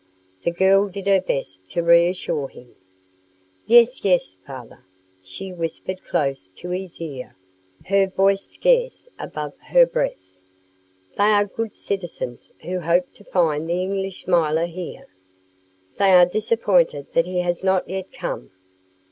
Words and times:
The 0.43 0.49
girl 0.51 0.89
did 0.89 1.05
her 1.05 1.21
best 1.21 1.69
to 1.69 1.83
reassure 1.83 2.47
him. 2.49 2.75
"Yes, 3.67 4.03
yes, 4.03 4.35
father," 4.47 4.83
she 5.21 5.53
whispered 5.53 6.01
close 6.01 6.47
to 6.55 6.71
his 6.71 6.99
ear, 6.99 7.35
her 7.85 8.07
voice 8.07 8.41
scarce 8.43 9.09
above 9.19 9.53
her 9.59 9.85
breath; 9.85 10.17
"they 11.19 11.29
are 11.31 11.45
good 11.45 11.77
citizens 11.77 12.51
who 12.63 12.79
hoped 12.79 13.13
to 13.17 13.23
find 13.25 13.69
the 13.69 13.79
English 13.79 14.25
milor 14.25 14.65
here. 14.65 15.05
They 15.99 16.13
are 16.13 16.25
disappointed 16.25 17.09
that 17.13 17.27
he 17.27 17.41
has 17.41 17.63
not 17.63 17.87
yet 17.87 18.11
come." 18.11 18.49